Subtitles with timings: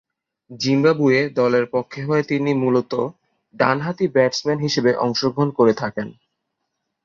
[0.51, 3.01] Zimbabwe দলের পক্ষ হয়ে তিনি মূলতঃ
[3.55, 6.07] ডানহাতি ব্যাটসম্যান হিসেবে অংশগ্রহণ করে থাকেন।